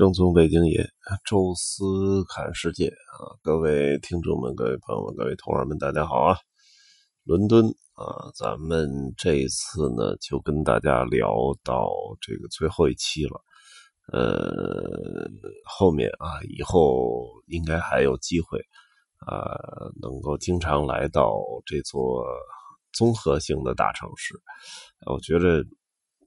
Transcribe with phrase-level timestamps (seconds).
[0.00, 0.82] 正宗北京爷，
[1.26, 3.36] 宙斯看世界啊！
[3.42, 6.38] 各位听众们、各位朋友们、各位同仁们，大家好啊！
[7.24, 11.90] 伦敦啊，咱们这一次呢，就跟大家聊到
[12.22, 13.42] 这个最后一期了。
[14.10, 15.28] 呃，
[15.66, 18.58] 后面啊，以后应该还有机会
[19.26, 19.52] 啊，
[20.00, 22.24] 能够经常来到这座
[22.94, 24.34] 综合性的大城市。
[25.04, 25.62] 我觉得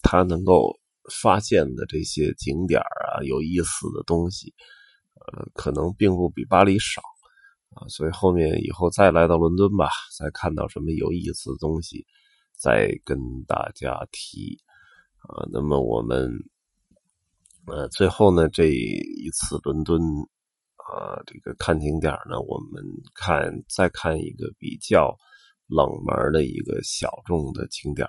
[0.04, 0.78] 它能够。
[1.12, 4.54] 发现的这些景点啊，有意思的东西，
[5.16, 7.02] 呃，可能并不比巴黎少
[7.72, 12.05] 啊，所以后面以后再来到伦敦吧，再看到什么有意思的东西，
[12.58, 14.58] 再跟大家提
[15.18, 15.46] 啊。
[15.52, 16.32] 那么我们
[17.66, 20.02] 呃，最后呢，这一次伦敦
[20.76, 22.84] 啊，这个看景点呢，我们
[23.16, 25.18] 看再看一个比较
[25.68, 28.08] 冷门的一个小众的景点。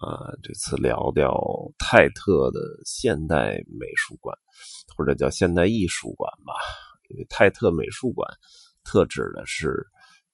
[0.00, 1.34] 啊，这次聊聊
[1.78, 4.36] 泰特的现代美术馆，
[4.94, 6.52] 或者叫现代艺术馆吧。
[7.08, 8.28] 因为泰特美术馆
[8.84, 9.86] 特指的是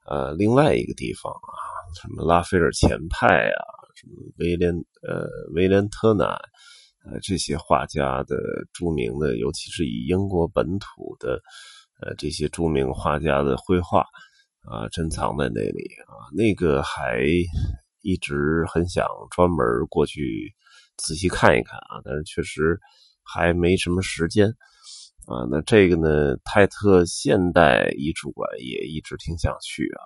[0.04, 1.54] 呃另外一个地方啊，
[1.94, 3.62] 什么拉斐尔前派啊，
[3.94, 4.74] 什么威廉
[5.06, 6.24] 呃威廉特纳
[7.04, 8.36] 呃这些画家的
[8.72, 11.40] 著名的，尤其是以英国本土的
[12.00, 14.00] 呃这些著名画家的绘画
[14.62, 17.22] 啊珍藏在那里啊，那个还。
[18.02, 19.58] 一直很想专门
[19.88, 20.54] 过去
[20.96, 22.78] 仔细看一看啊，但是确实
[23.22, 24.48] 还没什么时间
[25.26, 25.46] 啊。
[25.50, 30.02] 那这个呢，泰特现代艺术馆也一直挺想去啊。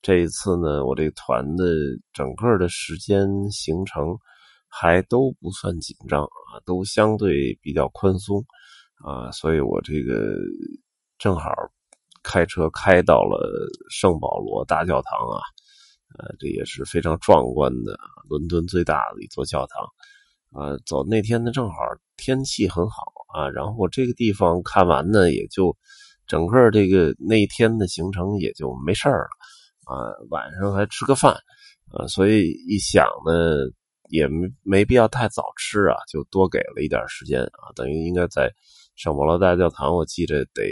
[0.00, 1.64] 这一次呢，我这个团的
[2.12, 4.16] 整个的时间行程
[4.68, 8.44] 还都不算紧张啊，都相对比较宽松
[9.04, 10.36] 啊，所以我这个
[11.18, 11.50] 正好
[12.22, 13.50] 开车开到了
[13.90, 15.40] 圣保罗大教堂啊。
[16.16, 19.86] 呃，这也是非常壮观的，伦敦最大的一座教堂。
[20.50, 21.74] 啊，走那天呢，正好
[22.16, 25.76] 天气很好啊，然后这个地方看完呢，也就
[26.26, 29.28] 整个这个那一天的行程也就没事儿了。
[29.84, 29.94] 啊，
[30.30, 31.34] 晚上还吃个饭，
[31.92, 33.32] 啊，所以一想呢，
[34.08, 38.50] 也没没必要太早吃啊，就多给了一点时间啊，等于应该在
[38.96, 40.64] 圣保罗大教堂，我记着得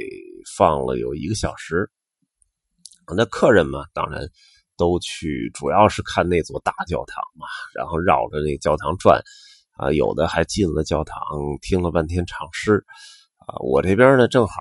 [0.57, 1.91] 放了有一个小时。
[3.15, 4.27] 那客人嘛，当然。
[4.77, 9.23] 都去，主要是看那座大教堂嘛，然后绕着那教堂转，
[9.73, 11.19] 啊，有的还进了教堂，
[11.63, 12.85] 听了半天唱诗，
[13.39, 14.61] 啊，我这边呢正好，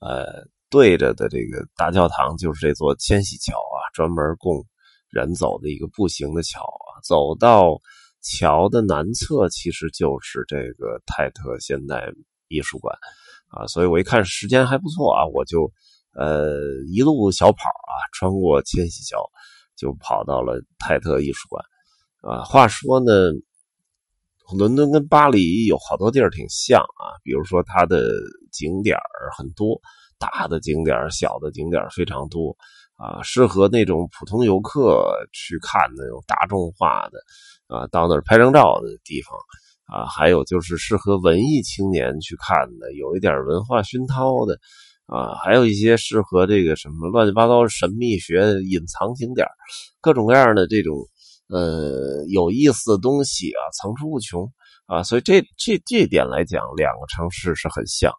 [0.00, 4.64] 呃，对着的这个大教堂就是这座千禧桥啊，专门供
[5.10, 7.80] 人走的一个步行的桥啊，走到
[8.20, 12.12] 桥的南侧其实就是这个泰特现代
[12.48, 12.96] 艺术馆，
[13.48, 15.72] 啊，所以我一看时间还不错啊，我就。
[16.18, 16.58] 呃，
[16.92, 19.24] 一路小跑啊，穿过千禧桥，
[19.76, 21.64] 就跑到了泰特艺术馆。
[22.20, 23.12] 啊，话说呢，
[24.58, 28.10] 伦敦跟巴黎有好多地儿挺像啊，比如说它的
[28.50, 29.80] 景点儿很多，
[30.18, 32.56] 大的景点儿小的景点儿非常多
[32.96, 37.20] 啊，适合那种普通游客去看那种大众化的
[37.68, 39.38] 啊，到那儿拍张照的地方
[39.86, 44.58] 啊，还有就是适合文艺青年去看的，有一点文化熏陶的。
[45.08, 49.46] 啊，还有一些适合这个什么乱七八糟神秘学隐藏景点
[50.02, 50.94] 各种各样的这种
[51.48, 54.46] 呃有意思的东西啊，层出不穷
[54.86, 55.02] 啊。
[55.02, 58.12] 所以这这这点来讲，两个城市是很像。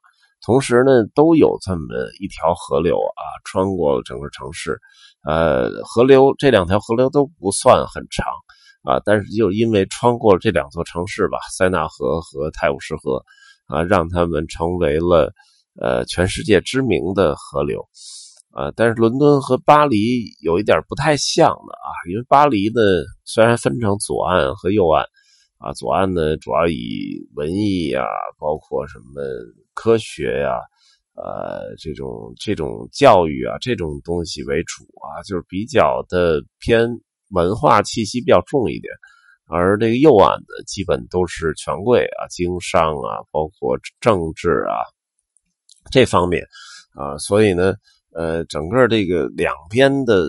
[0.43, 1.85] 同时呢，都有这么
[2.19, 4.79] 一条河流啊，穿过整个城市。
[5.27, 8.25] 呃，河流这两条河流都不算很长
[8.81, 13.23] 啊，但是就因为穿过了这两座城市吧，塞纳河和泰晤士河
[13.67, 15.31] 啊，让他们成为了。
[15.81, 17.79] 呃，全世界知名的河流，
[18.51, 22.81] 啊，但是伦敦和巴黎有一点不太像的啊，因为巴黎呢
[23.23, 25.05] 虽然分成左岸和右岸，
[25.57, 28.03] 啊，左岸呢主要以文艺呀，
[28.37, 29.23] 包括什么
[29.73, 30.59] 科学呀，
[31.15, 36.89] 呃，这种这种教育啊这种东西为主啊，就是比较的偏
[37.29, 38.91] 文化气息比较重一点，
[39.47, 44.75] 而这个右岸呢，基本都是权贵啊，经商啊，包括政治啊。
[45.91, 46.43] 这方面，
[46.93, 47.73] 啊，所以呢，
[48.13, 50.27] 呃，整个这个两边的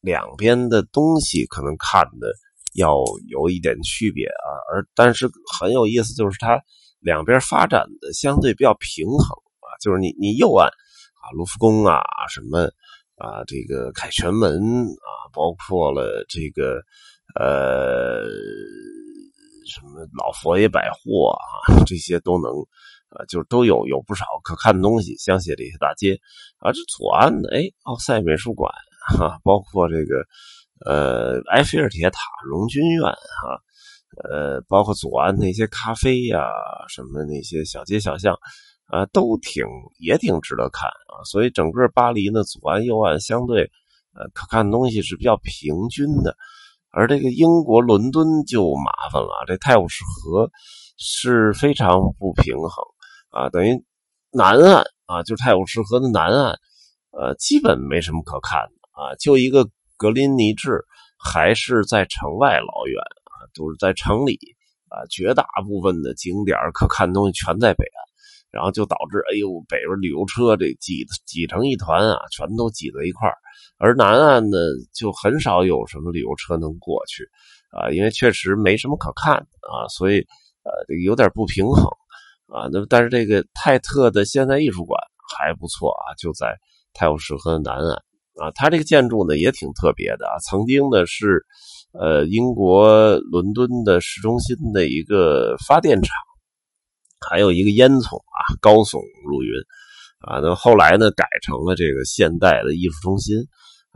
[0.00, 2.32] 两边的东西可能看的
[2.74, 2.96] 要
[3.28, 5.28] 有一点区别啊，而但是
[5.58, 6.60] 很有意思，就是它
[7.00, 9.18] 两边发展的相对比较平衡
[9.60, 12.70] 啊，就是你你右岸啊，卢浮宫啊，什么
[13.16, 16.80] 啊，这个凯旋门啊，包括了这个
[17.34, 18.24] 呃
[19.66, 22.52] 什么老佛爷百货啊，这些都能。
[23.10, 26.18] 啊，就都有有不少可看的东西，香榭这些大街
[26.58, 28.70] 啊，这左岸的哎，奥赛美术馆
[29.16, 30.24] 哈，包括这个
[30.84, 33.60] 呃埃菲尔铁塔、荣军院哈，
[34.28, 36.44] 呃，包括左岸那些咖啡呀，
[36.88, 38.34] 什么那些小街小巷，
[38.86, 39.64] 啊，都挺
[39.98, 41.24] 也挺值得看啊。
[41.24, 43.62] 所以整个巴黎呢，左岸右岸相对，
[44.14, 46.36] 呃，可看的东西是比较平均的。
[46.90, 50.50] 而这个英国伦敦就麻烦了，这泰晤士河
[50.96, 52.84] 是非常不平衡
[53.30, 53.84] 啊，等于
[54.32, 56.56] 南岸啊，就是泰晤士河的南岸，
[57.10, 60.84] 呃，基本没什么可看的啊，就一个格林尼治
[61.18, 64.38] 还是在城外老远啊，都是在城里
[64.88, 67.98] 啊，绝大部分的景点可看的东西全在北岸，
[68.50, 73.30] 然后就导致哎呦，北边旅游车这挤挤成一团啊，全都挤在一块。
[73.78, 74.58] 而南岸呢，
[74.92, 77.24] 就很少有什么旅游车能过去，
[77.70, 80.18] 啊，因为确实没什么可看的啊，所以
[80.64, 80.72] 呃，
[81.04, 81.84] 有点不平衡
[82.48, 82.68] 啊。
[82.72, 85.00] 那么但是这个泰特的现代艺术馆
[85.38, 86.56] 还不错啊，就在
[86.92, 87.96] 泰晤士河南岸
[88.36, 88.50] 啊。
[88.54, 91.44] 它这个建筑呢也挺特别的啊，曾经呢是
[91.92, 96.14] 呃英国伦敦的市中心的一个发电厂，
[97.28, 99.52] 还有一个烟囱啊，高耸入云
[100.20, 100.40] 啊。
[100.40, 103.36] 那么后来呢改成了这个现代的艺术中心。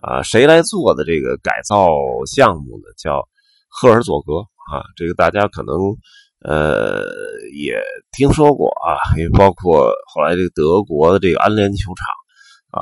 [0.02, 1.87] 啊，谁来做的这个改造
[2.26, 2.90] 项目呢？
[2.98, 3.28] 叫
[3.69, 4.38] 赫尔佐格
[4.72, 5.76] 啊，这个大家可能
[6.44, 7.04] 呃
[7.54, 7.80] 也
[8.12, 12.06] 听说过啊，因为包括后来这个德国的这个安联球场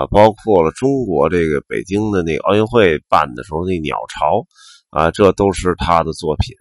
[0.00, 4.44] 啊，包括了中国这个北京的那个奥运会办的时候那鸟巢
[4.90, 6.54] 啊，这都是他的作品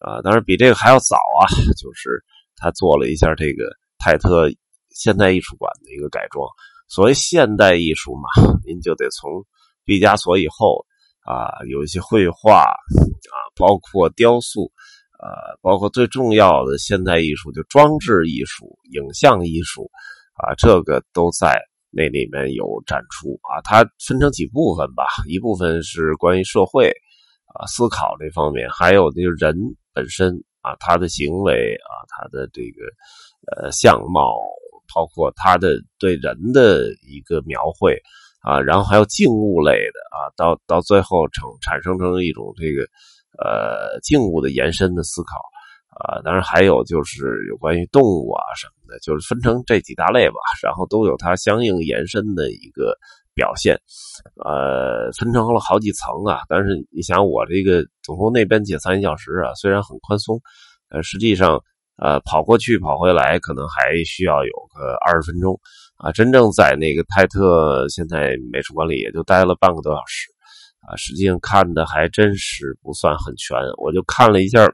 [0.00, 0.20] 啊。
[0.22, 2.22] 当然比这个还要早啊，就是
[2.56, 3.64] 他做了一下这个
[3.98, 4.48] 泰特
[4.90, 6.46] 现代艺术馆的一个改装。
[6.88, 8.28] 所谓现代艺术嘛，
[8.66, 9.44] 您就得从。
[9.82, 10.84] 毕加索以后
[11.24, 14.70] 啊，有一些绘画啊，包括雕塑
[15.22, 19.90] 呃，包括最重要的现代艺术，就装置艺术、影像艺术
[20.34, 23.60] 啊，这个都在那里面有展出啊。
[23.62, 26.90] 它分成几部分吧，一部分是关于社会
[27.54, 29.54] 啊思考这方面，还有就是人
[29.92, 34.34] 本身啊，他的行为啊，他的这个呃相貌，
[34.94, 37.96] 包括他的对人的一个描绘。
[38.42, 42.88] 啊，然后还有静物类的啊，到到最后成产生成一种这个
[43.38, 45.36] 呃静物的延伸的思考
[46.00, 52.96] 啊，当然还有就是有关于动物啊什么的，就是分成这几大类吧，然后都有它相应延伸的一个
[53.34, 53.76] 表现，
[54.44, 56.42] 呃，分成了好几层啊。
[56.48, 60.40] 但是你想，我这个总共那边解散一小时啊，虽然很宽松，
[60.90, 61.60] 呃，实际上
[61.96, 65.58] 呃跑过去跑回来可能还需要有个二十分钟。
[66.02, 70.30] 啊，真正在那个泰特现在美术馆里也就待了半个多小时，
[70.80, 73.56] 啊，实际上看的还真是不算很全。
[73.78, 74.66] 我就看了一下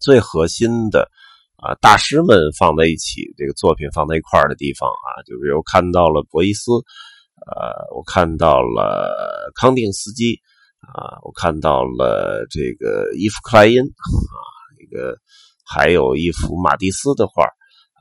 [0.00, 1.10] 最核心的
[1.56, 10.40] 啊，大师们放在一起，这个作品放在一块的地方啊，就比如看到了博伊斯，呃，我看到了康定斯基，
[10.80, 14.38] 啊，我看到了这个伊夫克莱因，啊，
[14.80, 15.16] 一个
[15.64, 17.44] 还有一幅马蒂斯的画。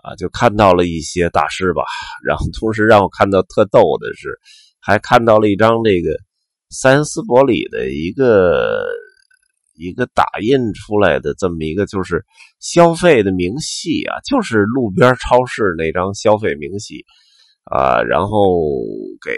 [0.04, 1.84] 啊，就看到了一些大师吧，
[2.24, 4.40] 然后同时让我看到特逗的是，
[4.80, 6.16] 还看到了一张这个
[6.70, 8.86] 塞恩斯伯里的一个
[9.76, 12.26] 一个打印出来的这么一个就是
[12.60, 17.06] 消费的明细啊，就是路边超市那张消费明细
[17.72, 18.60] 啊，然后
[19.24, 19.32] 给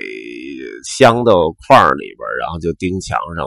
[0.83, 1.33] 镶到
[1.67, 3.45] 框里边，然后就钉墙上。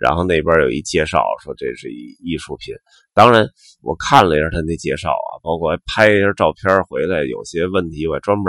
[0.00, 2.74] 然后那边有一介绍，说这是一艺术品。
[3.12, 3.46] 当然，
[3.82, 8.46] 我看了一下他那介绍啊，包括拍一下照片回来，有些问题我还专门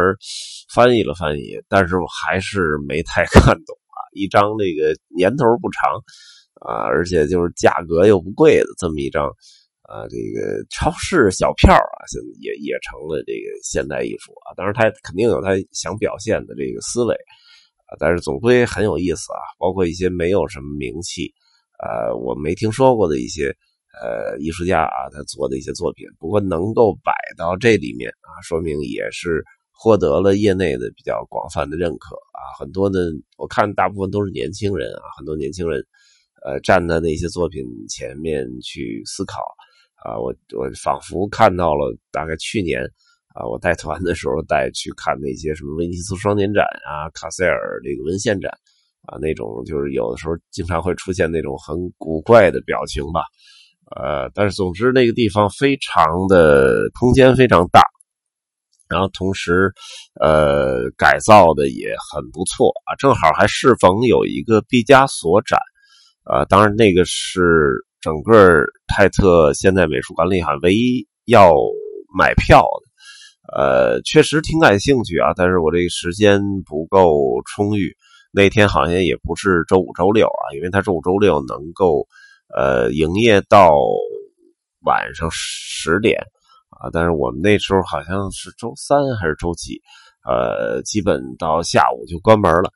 [0.74, 3.81] 翻译了翻译，但是我还是没太看懂。
[4.12, 6.00] 一张这个年头不长
[6.62, 9.25] 啊，而且就是价格又不贵的这么一张
[9.84, 14.53] 啊，这个超市小票啊，现在也也成了这个现代艺术啊。
[14.56, 17.13] 当然，他肯定有他想表现的这个思维
[17.88, 21.34] 啊，但是总归很有意思啊，包括一些没有什么名气。
[21.84, 23.48] 呃，我没听说过的一些
[24.00, 29.44] 呃艺术家啊，他做的一些作品，不过能够摆到这里面啊，说明也是
[29.82, 32.40] 获得了业内的比较广泛的认可啊。
[32.60, 35.84] 很多的我看大部分都是年轻人啊，很多年轻人
[36.46, 39.42] 呃站在那些作品前面去思考
[39.96, 40.20] 啊。
[40.20, 42.84] 我我仿佛看到了大概去年
[43.34, 48.52] 啊，我带团的时候带去看那些什么威尼斯双年展啊，卡塞尔这个文献展。
[49.08, 53.22] 啊，那种就是有的时候经常会出现那种很古怪的表情吧，
[53.96, 57.82] 呃，但是总之那个地方非常的空间非常大，
[58.92, 59.72] 然后同时
[60.20, 65.58] 呃改造的也很不错啊，正好还适逢有一个毕加索展，
[66.26, 67.72] 呃，当然那个是
[68.02, 71.54] 整个泰特现代美术馆里哈唯一要
[72.14, 77.96] 买票的，呃，确实挺感兴趣啊，但是我这个时间不够充裕。
[78.34, 82.08] 那天好像也不是周五、周六啊，因为他周五、周六能够，
[82.56, 83.74] 呃，营业到
[84.86, 86.24] 晚上十点
[86.82, 89.80] 啊，但是我们那时候好像是周三还是周几，
[90.26, 92.72] 呃，基本到下午就关门了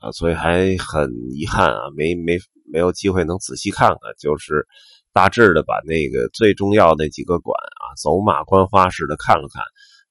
[0.00, 2.38] 啊，所以还很遗憾啊，没没
[2.72, 4.66] 没有机会能仔细看看，就是
[5.12, 9.62] 大致的把那个最重要那几个馆啊，走马观花似的看了看，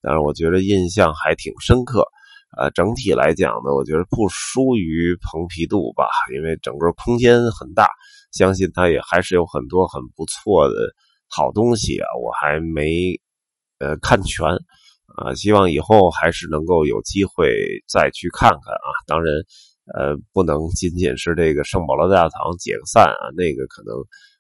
[0.02, 2.06] 但是我觉得印象还挺深刻。
[2.58, 6.06] 呃，整体来讲呢，我觉得不输于蓬皮杜吧，
[6.36, 7.88] 因为整个空间很大，
[8.34, 10.76] 相信它也还是有很多很不错的
[11.30, 13.18] 好东西啊，我还没
[13.82, 14.46] 呃看全
[15.18, 17.50] 啊，希望以后还是能够有机会
[17.90, 18.88] 再去看看啊。
[19.08, 19.34] 当然，
[19.94, 23.96] 呃，不能仅仅是这个圣保罗大堂解散啊，那个可能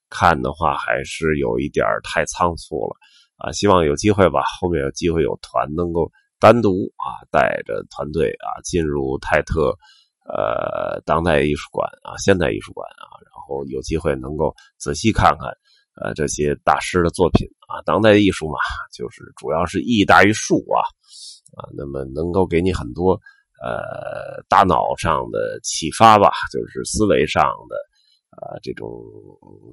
[0.09, 2.95] 看的话还是有一点太仓促了
[3.37, 3.51] 啊。
[3.51, 6.11] 希望有机会吧，后面有机会有团能够。
[6.41, 9.77] 单独啊，带着团队啊，进入泰特
[10.25, 15.55] 呃当代艺术馆啊，现代艺术馆啊，然后有机会能够仔细看看
[15.95, 18.57] 呃这些大师的作品啊，当代艺术嘛，
[18.93, 20.79] 就是主要是艺大于术啊
[21.57, 23.13] 啊，那么能够给你很多
[23.63, 27.75] 呃大脑上的启发吧，就是思维上的
[28.29, 28.89] 啊这种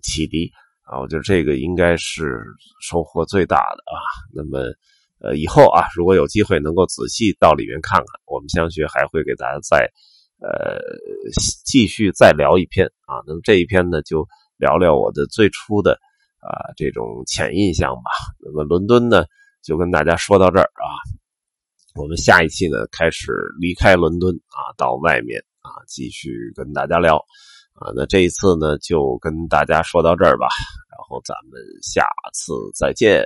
[0.02, 0.50] 启迪
[0.82, 2.42] 啊，我觉得这个应该是
[2.80, 4.00] 收获最大的啊，
[4.34, 4.72] 那么。
[5.20, 9.78] 呃，以后啊，如果有机会能够仔细到里面看看，我们相学还会给大家再
[10.38, 10.78] 呃
[11.64, 13.18] 继续再聊一篇啊。
[13.26, 14.25] 那么这一篇呢，就
[14.58, 15.92] 聊聊我的最初的
[16.40, 18.10] 啊这种浅印象吧。
[18.40, 19.24] 那么伦敦呢，
[19.62, 20.86] 就跟大家说到这儿啊。
[21.94, 27.16] 我们下一期呢，开始离开伦敦啊，到外面啊，继续跟大家聊
[27.74, 27.90] 啊。
[27.96, 30.46] 那这一次呢，就跟大家说到这儿吧，
[30.90, 33.24] 然后咱们下次再见。